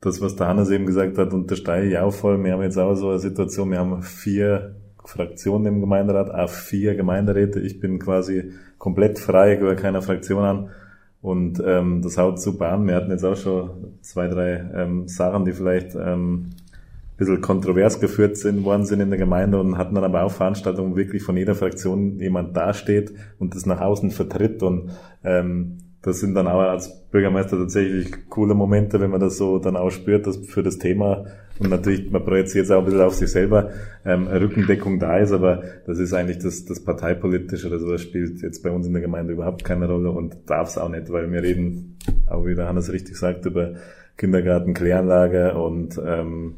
das, 0.00 0.20
was 0.20 0.36
der 0.36 0.48
Hannes 0.48 0.70
eben 0.70 0.86
gesagt 0.86 1.18
hat, 1.18 1.32
unterstreiche 1.32 1.88
ich 1.88 1.98
auch 1.98 2.12
voll. 2.12 2.42
Wir 2.42 2.52
haben 2.52 2.62
jetzt 2.62 2.78
auch 2.78 2.94
so 2.94 3.10
eine 3.10 3.18
Situation, 3.18 3.70
wir 3.70 3.78
haben 3.78 4.02
vier 4.02 4.76
Fraktionen 5.04 5.66
im 5.66 5.80
Gemeinderat, 5.80 6.30
auch 6.30 6.50
vier 6.50 6.94
Gemeinderäte. 6.94 7.60
Ich 7.60 7.80
bin 7.80 7.98
quasi 7.98 8.52
komplett 8.78 9.18
frei, 9.18 9.56
gehöre 9.56 9.76
keiner 9.76 10.02
Fraktion 10.02 10.44
an. 10.44 10.68
Und 11.22 11.60
ähm, 11.64 12.02
das 12.02 12.18
haut 12.18 12.40
super 12.40 12.70
an. 12.70 12.86
Wir 12.86 12.94
hatten 12.94 13.10
jetzt 13.10 13.24
auch 13.24 13.36
schon 13.36 13.98
zwei, 14.02 14.28
drei 14.28 14.64
ähm, 14.74 15.08
Sachen, 15.08 15.44
die 15.44 15.52
vielleicht 15.52 15.96
ähm, 15.96 16.50
bisschen 17.16 17.40
kontrovers 17.40 18.00
geführt 18.00 18.36
sind, 18.36 18.64
worden 18.64 18.84
sind 18.84 19.00
in 19.00 19.10
der 19.10 19.18
Gemeinde 19.18 19.58
und 19.58 19.78
hatten 19.78 19.94
dann 19.94 20.04
aber 20.04 20.22
auch 20.22 20.32
Veranstaltungen, 20.32 20.92
wo 20.92 20.96
wirklich 20.96 21.22
von 21.22 21.36
jeder 21.36 21.54
Fraktion 21.54 22.18
jemand 22.18 22.56
dasteht 22.56 23.12
und 23.38 23.54
das 23.54 23.66
nach 23.66 23.80
außen 23.80 24.10
vertritt. 24.10 24.62
Und 24.62 24.90
ähm, 25.24 25.78
das 26.02 26.20
sind 26.20 26.34
dann 26.34 26.46
auch 26.46 26.60
als 26.60 27.08
Bürgermeister 27.10 27.56
tatsächlich 27.58 28.28
coole 28.28 28.54
Momente, 28.54 29.00
wenn 29.00 29.10
man 29.10 29.20
das 29.20 29.38
so 29.38 29.58
dann 29.58 29.76
auch 29.76 29.90
spürt, 29.90 30.26
dass 30.26 30.36
für 30.36 30.62
das 30.62 30.78
Thema. 30.78 31.24
Und 31.58 31.70
natürlich, 31.70 32.10
man 32.10 32.22
projiziert 32.22 32.66
es 32.66 32.70
auch 32.70 32.80
ein 32.80 32.84
bisschen 32.84 33.00
auf 33.00 33.14
sich 33.14 33.30
selber, 33.30 33.70
ähm, 34.04 34.26
Rückendeckung 34.26 34.98
da 34.98 35.16
ist, 35.18 35.32
aber 35.32 35.62
das 35.86 35.98
ist 35.98 36.12
eigentlich 36.12 36.38
das, 36.38 36.66
das 36.66 36.84
Parteipolitische 36.84 37.66
oder 37.68 37.78
sowas 37.78 38.02
spielt 38.02 38.42
jetzt 38.42 38.62
bei 38.62 38.70
uns 38.70 38.86
in 38.86 38.92
der 38.92 39.00
Gemeinde 39.00 39.32
überhaupt 39.32 39.64
keine 39.64 39.88
Rolle 39.88 40.10
und 40.10 40.36
darf 40.46 40.68
es 40.68 40.78
auch 40.78 40.90
nicht, 40.90 41.10
weil 41.10 41.32
wir 41.32 41.42
reden, 41.42 41.96
auch 42.28 42.44
wie 42.44 42.54
der 42.54 42.68
Hannes 42.68 42.92
richtig 42.92 43.16
sagt, 43.16 43.46
über 43.46 43.72
Kindergarten, 44.18 44.74
Kläranlage 44.74 45.54
und 45.54 46.00
ähm, 46.06 46.56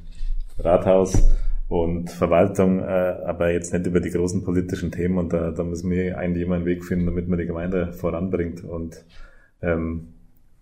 Rathaus 0.58 1.22
und 1.68 2.10
Verwaltung, 2.10 2.80
äh, 2.80 2.82
aber 2.82 3.50
jetzt 3.52 3.72
nicht 3.72 3.86
über 3.86 4.00
die 4.00 4.10
großen 4.10 4.42
politischen 4.42 4.90
Themen 4.90 5.18
und 5.18 5.32
da, 5.32 5.50
da 5.50 5.62
müssen 5.62 5.90
wir 5.90 6.16
eigentlich 6.16 6.44
immer 6.44 6.56
einen 6.56 6.64
Weg 6.64 6.84
finden, 6.84 7.06
damit 7.06 7.28
man 7.28 7.38
die 7.38 7.46
Gemeinde 7.46 7.92
voranbringt 7.92 8.64
und 8.64 9.04
ähm, 9.60 10.08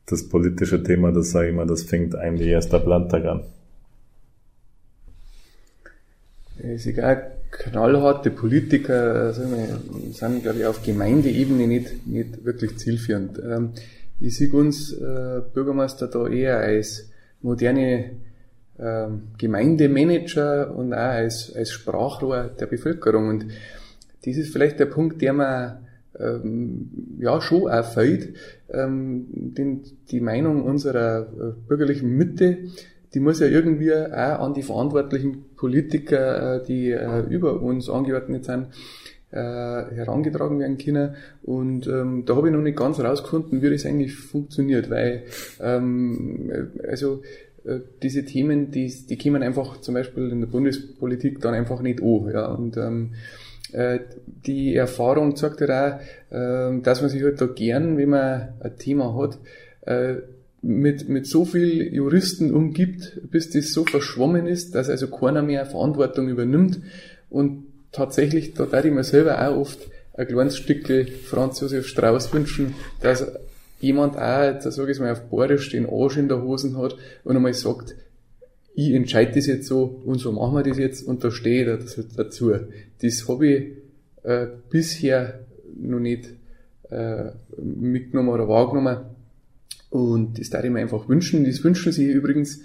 das 0.07 0.29
politische 0.29 0.83
Thema, 0.83 1.13
das 1.13 1.31
sage 1.31 1.51
ich 1.51 1.55
mal, 1.55 1.67
das 1.67 1.83
fängt 1.83 2.15
eigentlich 2.17 2.49
erst 2.49 2.75
ab 2.75 2.87
Landtag 2.87 3.25
an. 3.25 3.45
Ist 6.59 6.87
egal, 6.87 7.33
knallharte 7.51 8.31
Politiker 8.31 9.27
also 9.27 9.43
sind, 10.13 10.43
glaube 10.43 10.59
ich, 10.59 10.67
auf 10.67 10.83
Gemeindeebene 10.83 11.67
nicht, 11.67 12.07
nicht 12.07 12.45
wirklich 12.45 12.79
zielführend. 12.79 13.39
Ähm, 13.39 13.71
ich 14.19 14.37
sehe 14.37 14.51
uns 14.53 14.93
äh, 14.93 15.43
Bürgermeister 15.53 16.09
da 16.09 16.27
eher 16.27 16.59
als 16.59 17.11
moderne 17.43 18.13
ähm, 18.79 19.29
Gemeindemanager 19.39 20.75
und 20.75 20.93
auch 20.93 20.99
als, 20.99 21.55
als 21.55 21.71
Sprachrohr 21.71 22.51
der 22.59 22.67
Bevölkerung. 22.67 23.29
Und 23.29 23.47
das 24.25 24.37
ist 24.37 24.53
vielleicht 24.53 24.79
der 24.81 24.87
Punkt, 24.87 25.23
der 25.23 25.33
mir 25.33 25.81
ähm, 26.19 26.91
ja 27.19 27.41
schon 27.41 27.69
auch 27.71 27.85
fehlt. 27.85 28.35
Ähm, 28.71 29.27
denn 29.31 29.83
die 30.11 30.21
Meinung 30.21 30.65
unserer 30.65 31.23
äh, 31.23 31.53
bürgerlichen 31.69 32.17
Mitte, 32.17 32.59
die 33.15 33.21
muss 33.21 33.41
ja 33.41 33.47
irgendwie 33.47 33.95
auch 33.95 34.41
an 34.41 34.55
die 34.55 34.63
verantwortlichen 34.63 35.45
Politiker, 35.57 36.57
äh, 36.57 36.65
die 36.67 36.91
äh, 36.91 37.21
über 37.31 37.63
uns 37.63 37.89
angeordnet 37.89 38.45
sind, 38.45 38.69
äh, 39.31 39.39
herangetragen 39.39 40.59
werden 40.59 40.79
können. 40.79 41.15
Und 41.43 41.87
ähm, 41.87 42.25
da 42.27 42.37
habe 42.37 42.49
ich 42.49 42.55
noch 42.55 42.63
nicht 42.63 42.77
ganz 42.77 43.01
rausgefunden, 43.01 43.63
wie 43.63 43.71
das 43.71 43.87
eigentlich 43.87 44.15
funktioniert, 44.17 44.91
weil 44.91 45.23
ähm, 45.61 46.71
also 46.87 47.23
diese 48.03 48.25
Themen, 48.25 48.71
die, 48.71 48.93
die 49.09 49.19
kommen 49.19 49.43
einfach 49.43 49.81
zum 49.81 49.95
Beispiel 49.95 50.31
in 50.31 50.41
der 50.41 50.47
Bundespolitik 50.47 51.41
dann 51.41 51.55
einfach 51.55 51.83
nicht 51.83 52.01
an. 52.01 52.31
Ja. 52.33 52.47
Und 52.47 52.77
ähm, 52.77 53.15
äh, 53.73 53.99
die 54.25 54.75
Erfahrung 54.77 55.37
zeigt 55.37 55.61
ja 55.61 55.97
auch, 55.97 56.01
äh, 56.35 56.81
dass 56.81 57.01
man 57.01 57.11
sich 57.11 57.23
halt 57.23 57.41
da 57.41 57.47
gern, 57.47 57.99
wenn 57.99 58.11
man 58.11 58.49
ein 58.61 58.77
Thema 58.79 59.15
hat, 59.21 59.39
äh, 59.83 60.23
mit, 60.63 61.09
mit 61.09 61.27
so 61.27 61.45
viel 61.45 61.95
Juristen 61.95 62.53
umgibt, 62.53 63.21
bis 63.31 63.51
das 63.51 63.73
so 63.73 63.85
verschwommen 63.85 64.47
ist, 64.47 64.75
dass 64.75 64.89
also 64.89 65.09
keiner 65.09 65.43
mehr 65.43 65.67
Verantwortung 65.67 66.29
übernimmt. 66.29 66.81
Und 67.31 67.65
tatsächlich, 67.93 68.55
da 68.55 68.67
darf 68.67 68.85
ich 68.85 68.93
mir 68.93 69.05
selber 69.05 69.47
auch 69.47 69.57
oft 69.57 69.79
ein 70.15 70.27
kleines 70.27 70.57
Stückchen 70.57 71.09
Franz 71.09 71.61
Josef 71.61 71.87
Strauß 71.87 72.33
wünschen, 72.33 72.75
dass 73.01 73.27
jemand 73.81 74.17
auch, 74.17 74.59
da 74.59 74.71
sage 74.71 74.93
ich 74.93 75.01
mal, 75.01 75.13
auf 75.13 75.29
Borisch 75.29 75.71
den 75.71 75.87
Arsch 75.87 76.17
in 76.17 76.29
der 76.29 76.43
Hosen 76.43 76.77
hat 76.79 76.97
und 77.25 77.37
einmal 77.37 77.55
sagt, 77.55 77.95
ich 78.75 78.93
entscheide 78.93 79.33
das 79.33 79.47
jetzt 79.47 79.67
so 79.67 80.03
und 80.05 80.19
so 80.19 80.33
machen 80.33 80.55
wir 80.55 80.63
das 80.63 80.79
jetzt 80.79 81.07
und 81.07 81.25
da 81.25 81.31
stehe 81.31 81.79
ich 81.79 82.07
dazu. 82.15 82.53
Das 83.01 83.29
habe 83.29 83.47
ich 83.47 83.65
äh, 84.23 84.47
bisher 84.69 85.41
noch 85.79 85.99
nicht 86.01 86.29
äh, 86.91 87.31
mitgenommen 87.57 88.29
oder 88.29 88.49
wahrgenommen 88.49 88.99
und 89.91 90.39
das 90.39 90.51
darf 90.51 90.65
ich 90.65 90.71
mir 90.71 90.81
einfach 90.81 91.09
wünschen. 91.09 91.45
Das 91.45 91.65
wünschen 91.65 91.93
sich 91.93 92.07
übrigens 92.07 92.61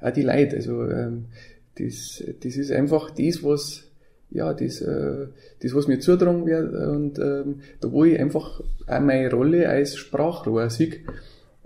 auch 0.00 0.10
die 0.10 0.22
Leute. 0.22 0.56
Also 0.56 0.86
ähm, 0.88 1.26
das, 1.76 2.22
das 2.40 2.56
ist 2.56 2.70
einfach 2.70 3.10
das, 3.10 3.42
was 3.42 3.84
ja, 4.34 4.52
das, 4.52 4.80
äh, 4.80 5.28
das 5.62 5.74
was 5.74 5.88
mir 5.88 6.00
zutragen 6.00 6.44
wird 6.44 6.74
und 6.74 7.18
ähm, 7.18 7.60
da 7.80 7.90
wo 7.90 8.04
ich 8.04 8.18
einfach 8.18 8.60
auch 8.86 9.00
meine 9.00 9.30
Rolle 9.30 9.68
als 9.68 9.96
Sprachrohr 9.96 10.68
sehe. 10.68 10.96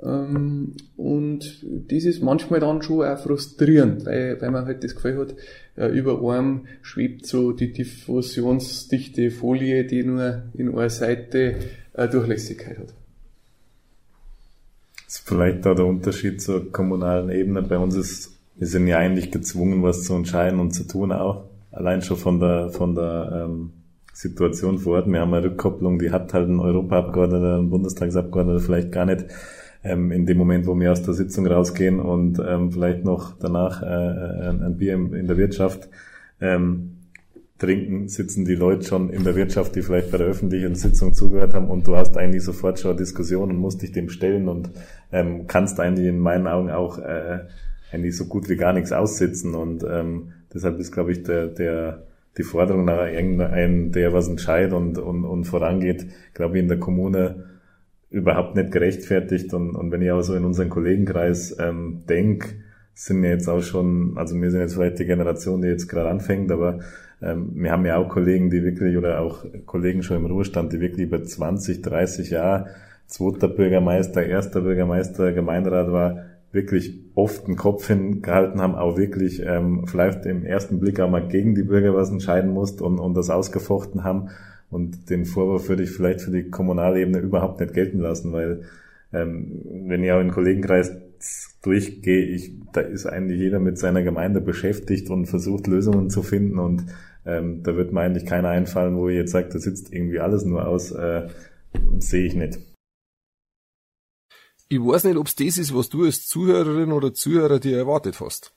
Ähm, 0.01 0.75
und 0.97 1.65
das 1.89 2.05
ist 2.05 2.23
manchmal 2.23 2.61
dann 2.61 2.83
schon 2.83 3.05
auch 3.05 3.19
frustrierend, 3.19 4.07
weil, 4.07 4.41
weil 4.41 4.51
man 4.51 4.67
halt 4.67 4.85
das 4.85 4.95
Gefühl 4.95 5.19
hat, 5.19 5.35
äh, 5.77 5.89
über 5.89 6.23
einem 6.33 6.67
schwebt 6.83 7.27
so 7.27 7.53
die 7.53 7.73
diffusionsdichte 7.73 9.31
Folie, 9.31 9.85
die 9.85 10.05
nur 10.05 10.43
in 10.55 10.69
einer 10.69 10.91
Seite 10.91 11.57
äh, 11.95 12.07
Durchlässigkeit 12.07 12.79
hat. 12.79 12.95
Das 15.07 15.17
ist 15.17 15.27
vielleicht 15.29 15.65
da 15.65 15.75
der 15.75 15.87
Unterschied 15.87 16.43
zur 16.43 16.71
kommunalen 16.71 17.31
Ebene. 17.31 17.63
Bei 17.63 17.79
uns 17.79 17.97
ist, 17.97 18.37
wir 18.57 18.67
sind 18.67 18.87
ja 18.87 18.99
eigentlich 18.99 19.31
gezwungen, 19.31 19.83
was 19.83 20.05
zu 20.05 20.15
entscheiden 20.15 20.61
und 20.61 20.73
zu 20.73 20.85
tun 20.85 21.13
auch 21.13 21.49
allein 21.71 22.03
schon 22.03 22.17
von 22.17 22.41
der, 22.41 22.71
von 22.71 22.95
der 22.95 23.45
ähm, 23.47 23.73
Situation 24.13 24.79
vor 24.79 24.97
Ort. 24.97 25.07
Wir 25.07 25.21
haben 25.21 25.33
eine 25.35 25.47
Rückkopplung, 25.47 25.99
die 25.99 26.11
hat 26.11 26.35
halt 26.35 26.49
ein 26.49 26.61
Europaabgeordneter, 26.61 27.59
ein 27.59 27.71
Bundestagsabgeordneter 27.71 28.61
vielleicht 28.61 28.93
gar 28.93 29.07
nicht 29.07 29.27
ähm, 29.85 30.11
in 30.11 30.27
dem 30.27 30.39
Moment, 30.39 30.67
wo 30.67 30.79
wir 30.79 30.93
aus 30.93 31.03
der 31.03 31.15
Sitzung 31.15 31.47
rausgehen 31.47 32.01
und 32.01 32.41
ähm, 32.45 32.73
vielleicht 32.73 33.05
noch 33.05 33.39
danach 33.39 33.83
äh, 33.83 33.87
ein, 33.87 34.63
ein 34.63 34.77
Bier 34.77 34.95
in, 34.95 35.15
in 35.15 35.27
der 35.27 35.37
Wirtschaft 35.37 35.89
ähm, 36.41 36.97
trinken, 37.59 38.09
sitzen 38.09 38.45
die 38.45 38.55
Leute 38.55 38.87
schon 38.87 39.11
in 39.11 39.25
der 39.25 39.35
Wirtschaft, 39.35 39.75
die 39.75 39.83
vielleicht 39.83 40.11
bei 40.11 40.19
der 40.19 40.29
öffentlichen 40.29 40.75
Sitzung 40.75 41.13
zugehört 41.13 41.55
haben 41.55 41.69
und 41.69 41.87
du 41.87 41.97
hast 41.97 42.17
eigentlich 42.17 42.45
sofort 42.45 42.79
schon 42.79 42.93
eine 42.93 43.01
Diskussion 43.01 43.51
und 43.51 43.57
musst 43.57 43.83
dich 43.83 43.93
dem 43.93 44.09
stellen 44.09 44.49
und 44.49 44.71
ähm, 45.13 45.47
kannst 45.47 45.81
eigentlich 45.81 46.07
in 46.07 46.19
meinen 46.19 46.47
Augen 46.47 46.71
auch 46.71 46.99
äh, 46.99 47.41
eigentlich 47.93 48.17
so 48.17 48.27
gut 48.27 48.49
wie 48.49 48.57
gar 48.57 48.73
nichts 48.73 48.93
aussitzen 48.93 49.55
und 49.55 49.85
ähm, 49.89 50.33
Deshalb 50.53 50.79
ist, 50.79 50.93
glaube 50.93 51.13
ich, 51.13 51.23
der, 51.23 51.49
der, 51.49 52.07
die 52.37 52.43
Forderung 52.43 52.85
nach 52.85 53.07
irgendeinem, 53.07 53.93
der 53.93 54.13
was 54.13 54.29
entscheidet 54.29 54.73
und, 54.73 54.99
und, 54.99 55.25
und 55.25 55.45
vorangeht, 55.45 56.07
glaube 56.35 56.57
ich, 56.57 56.63
in 56.63 56.69
der 56.69 56.79
Kommune 56.79 57.45
überhaupt 58.11 58.57
nicht 58.57 58.73
gerechtfertigt. 58.73 59.53
Und, 59.55 59.75
und 59.75 59.91
wenn 59.91 60.03
ich 60.03 60.11
auch 60.11 60.23
so 60.23 60.35
in 60.35 60.45
unseren 60.45 60.71
Kollegenkreis 60.71 61.57
ähm, 61.61 62.05
denke, 62.09 62.49
sind 62.95 63.23
wir 63.23 63.31
jetzt 63.31 63.49
auch 63.49 63.63
schon, 63.63 64.15
also 64.17 64.35
wir 64.41 64.51
sind 64.51 64.61
jetzt 64.61 64.75
vielleicht 64.75 64.99
die 64.99 65.05
Generation, 65.05 65.63
die 65.63 65.69
jetzt 65.69 65.89
gerade 65.89 66.09
anfängt, 66.09 66.51
aber 66.51 66.81
ähm, 67.23 67.51
wir 67.55 67.71
haben 67.71 67.87
ja 67.87 67.97
auch 67.97 68.09
Kollegen, 68.09 68.51
die 68.51 68.65
wirklich, 68.65 68.97
oder 68.97 69.21
auch 69.21 69.45
Kollegen 69.67 70.03
schon 70.03 70.17
im 70.17 70.27
Ruhestand, 70.27 70.73
die 70.73 70.81
wirklich 70.81 71.07
über 71.07 71.23
20, 71.23 71.83
30 71.83 72.31
Jahre 72.31 72.71
zweiter 73.07 73.49
Bürgermeister, 73.49 74.25
erster 74.25 74.61
Bürgermeister, 74.61 75.33
Gemeinderat 75.33 75.91
war, 75.91 76.25
wirklich 76.53 76.99
oft 77.15 77.47
den 77.47 77.57
Kopf 77.57 77.87
hingehalten 77.89 78.61
haben, 78.61 78.75
auch 78.75 78.97
wirklich 78.97 79.43
ähm, 79.45 79.87
vielleicht 79.87 80.25
im 80.27 80.45
ersten 80.45 80.81
Blick 80.81 80.99
auch 81.01 81.11
mal 81.11 81.27
gegen 81.27 81.55
die 81.55 81.63
Bürger 81.63 81.95
was 81.95 82.11
entscheiden 82.11 82.53
musst 82.53 82.81
und, 82.81 82.99
und 82.99 83.15
das 83.15 83.31
ausgefochten 83.31 84.05
haben. 84.05 84.31
Und 84.71 85.11
den 85.11 85.25
Vorwurf 85.25 85.69
würde 85.69 85.83
ich 85.83 85.91
vielleicht 85.91 86.23
für 86.23 86.31
die 86.31 86.51
Kommunalebene 86.51 87.19
überhaupt 87.19 87.61
nicht 87.61 87.75
gelten 87.75 87.99
lassen, 87.99 88.33
weil 88.33 88.63
ähm, 89.13 89.63
wenn 89.87 90.03
ich 90.05 90.13
auch 90.13 90.21
in 90.21 90.31
Kollegenkreis 90.31 90.93
durchgehe, 91.63 92.25
ich, 92.25 92.53
da 92.73 92.81
ist 92.81 93.07
eigentlich 93.07 93.39
jeder 93.39 93.59
mit 93.59 93.79
seiner 93.79 94.03
Gemeinde 94.03 94.41
beschäftigt 94.41 95.11
und 95.11 95.27
versucht 95.27 95.67
Lösungen 95.67 96.11
zu 96.11 96.23
finden 96.23 96.59
und 96.59 96.85
ähm, 97.27 97.63
da 97.63 97.77
wird 97.77 97.93
mir 97.93 98.01
eigentlich 98.01 98.27
keiner 98.27 98.51
einfallen, 98.51 98.97
wo 98.97 99.09
ich 99.09 99.17
jetzt 99.17 99.33
sage, 99.33 99.49
da 99.53 99.59
sitzt 99.59 99.93
irgendwie 99.93 100.21
alles 100.21 100.45
nur 100.45 100.67
aus, 100.67 100.93
äh, 100.93 101.27
sehe 101.99 102.25
ich 102.25 102.35
nicht. 102.35 102.59
Ich 104.71 104.79
weiß 104.79 105.05
nicht, 105.05 105.17
ob's 105.17 105.35
das 105.35 105.57
ist, 105.57 105.75
was 105.75 105.89
du 105.89 106.05
als 106.05 106.27
Zuhörerin 106.27 106.93
oder 106.93 107.15
Zuhörer 107.15 107.59
dir 107.59 107.79
erwartet 107.79 108.21
hast. 108.21 108.55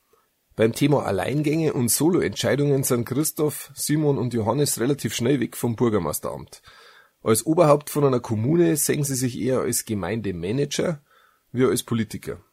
Beim 0.57 0.73
Thema 0.73 1.05
Alleingänge 1.05 1.71
und 1.71 1.89
Solo-Entscheidungen 1.89 2.83
sind 2.83 3.05
Christoph, 3.05 3.71
Simon 3.73 4.17
und 4.17 4.33
Johannes 4.33 4.81
relativ 4.81 5.15
schnell 5.15 5.39
weg 5.39 5.55
vom 5.55 5.77
Bürgermeisteramt. 5.77 6.61
Als 7.23 7.45
Oberhaupt 7.45 7.89
von 7.89 8.03
einer 8.03 8.19
Kommune 8.19 8.75
sehen 8.75 9.05
sie 9.05 9.15
sich 9.15 9.39
eher 9.39 9.61
als 9.61 9.85
Gemeindemanager 9.85 11.01
wie 11.53 11.63
als 11.63 11.83
Politiker. 11.83 12.43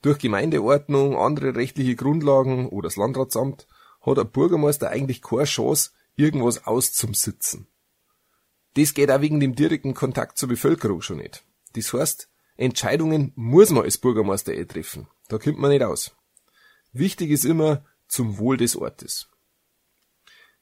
Durch 0.00 0.18
Gemeindeordnung, 0.18 1.16
andere 1.16 1.56
rechtliche 1.56 1.96
Grundlagen 1.96 2.68
oder 2.68 2.86
das 2.86 2.96
Landratsamt 2.96 3.66
hat 4.02 4.18
ein 4.20 4.30
Bürgermeister 4.30 4.90
eigentlich 4.90 5.20
keine 5.20 5.44
Chance, 5.44 5.90
irgendwas 6.14 6.64
auszumsitzen. 6.64 7.66
Das 8.74 8.94
geht 8.94 9.10
auch 9.10 9.20
wegen 9.20 9.40
dem 9.40 9.56
direkten 9.56 9.94
Kontakt 9.94 10.38
zur 10.38 10.48
Bevölkerung 10.48 11.02
schon 11.02 11.16
nicht. 11.16 11.44
Das 11.74 11.92
heißt, 11.92 12.28
Entscheidungen 12.56 13.32
muss 13.36 13.70
man 13.70 13.84
als 13.84 13.98
Bürgermeister 13.98 14.52
eh 14.52 14.64
treffen. 14.64 15.08
Da 15.28 15.38
kommt 15.38 15.58
man 15.58 15.70
nicht 15.70 15.82
aus. 15.82 16.14
Wichtig 16.92 17.30
ist 17.30 17.44
immer 17.44 17.84
zum 18.08 18.38
Wohl 18.38 18.56
des 18.56 18.76
Ortes. 18.76 19.28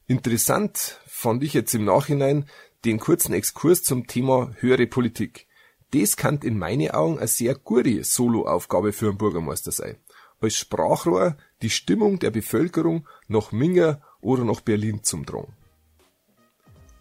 Interessant 0.06 1.00
fand 1.06 1.42
ich 1.42 1.54
jetzt 1.54 1.74
im 1.74 1.84
Nachhinein 1.84 2.48
den 2.84 2.98
kurzen 2.98 3.32
Exkurs 3.32 3.82
zum 3.82 4.06
Thema 4.06 4.52
höhere 4.58 4.86
Politik. 4.86 5.46
Das 5.92 6.16
kann 6.16 6.38
in 6.38 6.58
meinen 6.58 6.90
Augen 6.90 7.18
eine 7.18 7.28
sehr 7.28 7.54
gute 7.54 8.04
Soloaufgabe 8.04 8.92
für 8.92 9.08
einen 9.08 9.18
Bürgermeister 9.18 9.72
sein. 9.72 9.96
Als 10.40 10.56
Sprachrohr 10.56 11.36
die 11.62 11.70
Stimmung 11.70 12.18
der 12.18 12.30
Bevölkerung 12.30 13.08
nach 13.26 13.52
Minga 13.52 14.02
oder 14.20 14.44
nach 14.44 14.60
Berlin 14.60 15.02
zum 15.02 15.26
Drang. 15.26 15.48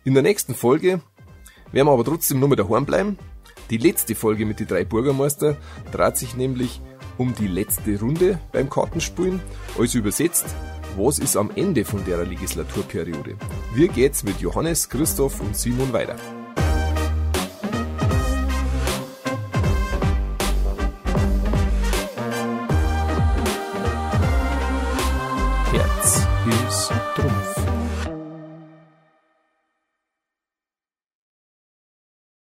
In 0.03 0.13
der 0.13 0.23
nächsten 0.23 0.55
Folge 0.55 1.01
werden 1.71 1.87
wir 1.87 1.91
aber 1.91 2.05
trotzdem 2.05 2.39
nur 2.39 2.49
mit 2.49 2.59
daheim 2.59 2.85
bleiben. 2.85 3.19
Die 3.69 3.77
letzte 3.77 4.15
Folge 4.15 4.45
mit 4.45 4.59
den 4.59 4.67
drei 4.67 4.85
Bürgermeister 4.85 5.57
dreht 5.91 6.17
sich 6.17 6.35
nämlich 6.35 6.81
um 7.17 7.35
die 7.35 7.47
letzte 7.47 7.99
Runde 7.99 8.39
beim 8.51 8.69
Kartenspielen, 8.69 9.41
also 9.77 9.97
übersetzt, 9.97 10.45
was 10.95 11.19
ist 11.19 11.35
am 11.35 11.51
Ende 11.55 11.83
von 11.83 12.03
der 12.05 12.23
Legislaturperiode. 12.25 13.35
Wie 13.73 13.87
geht's 13.87 14.23
mit 14.23 14.39
Johannes, 14.39 14.87
Christoph 14.89 15.41
und 15.41 15.55
Simon 15.55 15.91
weiter? 15.91 16.15
Herz, 25.71 26.27
Hilfs, 26.45 26.91
Trumpf. 27.15 27.46